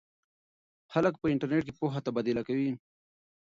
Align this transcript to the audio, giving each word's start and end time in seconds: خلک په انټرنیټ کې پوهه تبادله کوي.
خلک 0.93 1.13
په 1.17 1.27
انټرنیټ 1.33 1.63
کې 1.67 1.73
پوهه 1.79 1.99
تبادله 2.05 2.41
کوي. 2.47 2.71